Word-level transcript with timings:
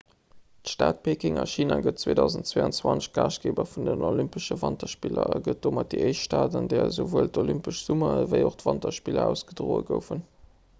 d'stad 0.67 1.01
peking 1.07 1.35
a 1.41 1.43
china 1.51 1.75
gëtt 1.87 1.99
2022 2.03 3.09
gaaschtgeeber 3.17 3.69
vun 3.75 3.91
den 3.91 4.07
olympesche 4.09 4.57
wanterspiller 4.63 5.37
a 5.37 5.43
gëtt 5.49 5.63
domat 5.67 5.93
déi 5.93 5.99
éischt 6.09 6.29
stad 6.31 6.59
an 6.63 6.73
där 6.73 6.89
esouwuel 6.89 7.31
d'olympesch 7.39 7.85
summer 7.91 8.19
ewéi 8.27 8.43
och 8.51 8.61
d'wanterspiller 8.65 9.27
ausgedroe 9.29 9.81
goufen 9.95 10.27